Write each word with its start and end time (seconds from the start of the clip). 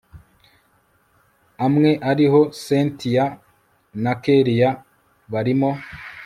amwe 1.65 1.91
ariho 2.11 2.41
cyntia 2.61 3.25
na 4.03 4.13
kellia 4.23 4.69
barimo 5.31 5.71